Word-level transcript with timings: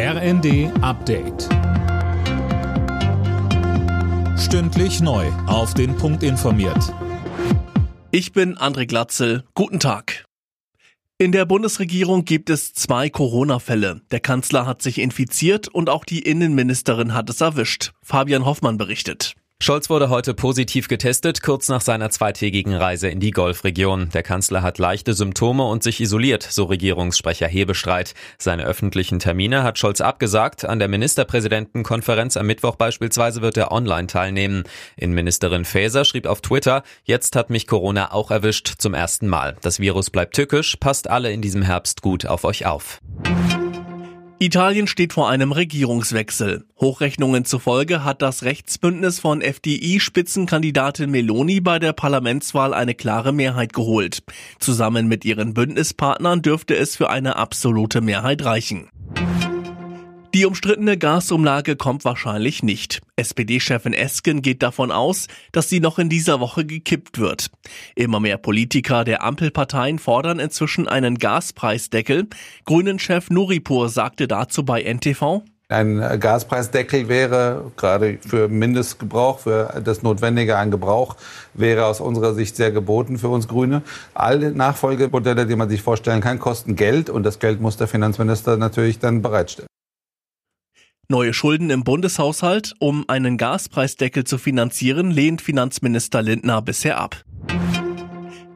RND 0.00 0.70
Update. 0.80 1.48
Stündlich 4.38 5.00
neu. 5.00 5.26
Auf 5.48 5.74
den 5.74 5.96
Punkt 5.96 6.22
informiert. 6.22 6.94
Ich 8.12 8.32
bin 8.32 8.56
André 8.56 8.86
Glatzel. 8.86 9.42
Guten 9.54 9.80
Tag. 9.80 10.24
In 11.18 11.32
der 11.32 11.46
Bundesregierung 11.46 12.24
gibt 12.24 12.48
es 12.48 12.74
zwei 12.74 13.10
Corona-Fälle. 13.10 14.02
Der 14.12 14.20
Kanzler 14.20 14.66
hat 14.66 14.82
sich 14.82 14.98
infiziert 14.98 15.66
und 15.66 15.90
auch 15.90 16.04
die 16.04 16.20
Innenministerin 16.20 17.12
hat 17.12 17.28
es 17.28 17.40
erwischt. 17.40 17.90
Fabian 18.00 18.44
Hoffmann 18.44 18.78
berichtet. 18.78 19.34
Scholz 19.60 19.90
wurde 19.90 20.08
heute 20.08 20.34
positiv 20.34 20.86
getestet, 20.86 21.42
kurz 21.42 21.68
nach 21.68 21.80
seiner 21.80 22.10
zweitägigen 22.10 22.74
Reise 22.74 23.08
in 23.08 23.18
die 23.18 23.32
Golfregion. 23.32 24.08
Der 24.14 24.22
Kanzler 24.22 24.62
hat 24.62 24.78
leichte 24.78 25.14
Symptome 25.14 25.64
und 25.64 25.82
sich 25.82 26.00
isoliert, 26.00 26.44
so 26.44 26.64
Regierungssprecher 26.64 27.48
Hebestreit. 27.48 28.14
Seine 28.38 28.64
öffentlichen 28.64 29.18
Termine 29.18 29.64
hat 29.64 29.76
Scholz 29.76 30.00
abgesagt. 30.00 30.64
An 30.64 30.78
der 30.78 30.86
Ministerpräsidentenkonferenz 30.86 32.36
am 32.36 32.46
Mittwoch 32.46 32.76
beispielsweise 32.76 33.42
wird 33.42 33.56
er 33.56 33.72
online 33.72 34.06
teilnehmen. 34.06 34.62
Innenministerin 34.96 35.64
Faeser 35.64 36.04
schrieb 36.04 36.26
auf 36.26 36.40
Twitter, 36.40 36.84
jetzt 37.02 37.34
hat 37.34 37.50
mich 37.50 37.66
Corona 37.66 38.12
auch 38.12 38.30
erwischt, 38.30 38.74
zum 38.78 38.94
ersten 38.94 39.26
Mal. 39.26 39.56
Das 39.62 39.80
Virus 39.80 40.10
bleibt 40.10 40.36
tückisch, 40.36 40.76
passt 40.76 41.10
alle 41.10 41.32
in 41.32 41.42
diesem 41.42 41.62
Herbst 41.62 42.00
gut 42.00 42.26
auf 42.26 42.44
euch 42.44 42.64
auf. 42.64 43.00
Italien 44.40 44.86
steht 44.86 45.12
vor 45.12 45.28
einem 45.28 45.50
Regierungswechsel. 45.50 46.64
Hochrechnungen 46.80 47.44
zufolge 47.44 48.04
hat 48.04 48.22
das 48.22 48.44
Rechtsbündnis 48.44 49.18
von 49.18 49.40
FDI-Spitzenkandidatin 49.40 51.10
Meloni 51.10 51.60
bei 51.60 51.80
der 51.80 51.92
Parlamentswahl 51.92 52.72
eine 52.72 52.94
klare 52.94 53.32
Mehrheit 53.32 53.72
geholt. 53.72 54.22
Zusammen 54.60 55.08
mit 55.08 55.24
ihren 55.24 55.54
Bündnispartnern 55.54 56.40
dürfte 56.40 56.76
es 56.76 56.94
für 56.94 57.10
eine 57.10 57.34
absolute 57.34 58.00
Mehrheit 58.00 58.44
reichen. 58.44 58.88
Die 60.34 60.44
umstrittene 60.44 60.98
Gasumlage 60.98 61.76
kommt 61.76 62.04
wahrscheinlich 62.04 62.62
nicht. 62.62 63.00
SPD-Chefin 63.16 63.94
Esken 63.94 64.42
geht 64.42 64.62
davon 64.62 64.92
aus, 64.92 65.26
dass 65.52 65.70
sie 65.70 65.80
noch 65.80 65.98
in 65.98 66.10
dieser 66.10 66.38
Woche 66.38 66.66
gekippt 66.66 67.18
wird. 67.18 67.50
Immer 67.94 68.20
mehr 68.20 68.36
Politiker 68.36 69.04
der 69.04 69.22
Ampelparteien 69.24 69.98
fordern 69.98 70.38
inzwischen 70.38 70.86
einen 70.86 71.16
Gaspreisdeckel. 71.16 72.26
Grünen-Chef 72.66 73.30
Nuripur 73.30 73.88
sagte 73.88 74.28
dazu 74.28 74.66
bei 74.66 74.82
NTV, 74.82 75.44
ein 75.70 75.98
Gaspreisdeckel 76.20 77.08
wäre 77.08 77.72
gerade 77.76 78.18
für 78.26 78.48
Mindestgebrauch, 78.48 79.40
für 79.40 79.82
das 79.84 80.02
Notwendige 80.02 80.56
an 80.56 80.70
Gebrauch, 80.70 81.16
wäre 81.52 81.84
aus 81.84 82.00
unserer 82.00 82.34
Sicht 82.34 82.56
sehr 82.56 82.70
geboten 82.70 83.18
für 83.18 83.28
uns 83.28 83.48
Grüne. 83.48 83.82
Alle 84.14 84.52
Nachfolgemodelle, 84.52 85.46
die 85.46 85.56
man 85.56 85.68
sich 85.68 85.82
vorstellen 85.82 86.22
kann, 86.22 86.38
kosten 86.38 86.74
Geld 86.74 87.10
und 87.10 87.22
das 87.22 87.38
Geld 87.38 87.60
muss 87.60 87.76
der 87.76 87.86
Finanzminister 87.86 88.56
natürlich 88.56 88.98
dann 88.98 89.20
bereitstellen. 89.20 89.68
Neue 91.10 91.32
Schulden 91.32 91.70
im 91.70 91.84
Bundeshaushalt, 91.84 92.74
um 92.80 93.08
einen 93.08 93.38
Gaspreisdeckel 93.38 94.24
zu 94.24 94.36
finanzieren, 94.36 95.10
lehnt 95.10 95.40
Finanzminister 95.40 96.20
Lindner 96.20 96.60
bisher 96.60 97.00
ab. 97.00 97.24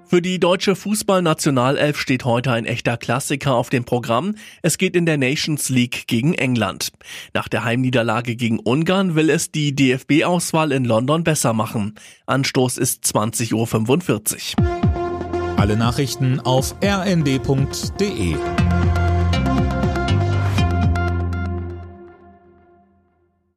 Für 0.05 0.21
die 0.21 0.39
deutsche 0.39 0.77
Fußballnationalelf 0.77 1.99
steht 1.99 2.27
heute 2.27 2.53
ein 2.53 2.67
echter 2.67 2.99
Klassiker 2.99 3.55
auf 3.55 3.71
dem 3.71 3.87
Programm. 3.87 4.35
Es 4.61 4.77
geht 4.77 4.97
in 4.97 5.07
der 5.07 5.17
Nations 5.17 5.71
League 5.71 6.07
gegen 6.07 6.35
England. 6.35 6.93
Nach 7.33 7.49
der 7.49 7.65
Heimniederlage 7.65 8.37
gegen 8.37 8.59
Ungarn 8.59 9.15
will 9.15 9.31
es 9.31 9.51
die 9.51 9.75
DFB-Auswahl 9.75 10.73
in 10.73 10.85
London 10.85 11.25
besser 11.25 11.55
machen. 11.55 11.95
Anstoß 12.27 12.77
ist 12.77 13.07
20.45 13.07 14.61
Uhr. 14.61 15.57
Alle 15.57 15.79
Nachrichten 15.79 16.39
auf 16.41 16.75
rnd.de 16.85 18.37